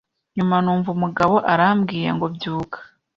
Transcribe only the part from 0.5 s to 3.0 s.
numva umugabo arambwiye ngo byuka